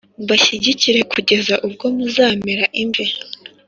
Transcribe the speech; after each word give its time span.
mbashyigikire 0.23 0.99
kugeza 1.13 1.53
ubwo 1.67 1.85
muzamera 1.95 2.65
imvi. 2.81 3.05